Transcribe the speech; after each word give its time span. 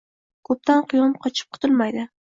Ko‘pdan 0.49 0.81
quyon 0.93 1.13
qochib 1.27 1.53
qutulmaydi 1.59 2.09